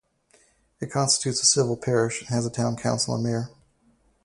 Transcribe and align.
It 0.79 0.89
constitutes 0.89 1.43
a 1.43 1.45
civil 1.45 1.77
parish, 1.77 2.21
and 2.21 2.29
has 2.29 2.43
a 2.43 2.49
town 2.49 2.75
council 2.75 3.13
and 3.13 3.23
mayor. 3.23 3.51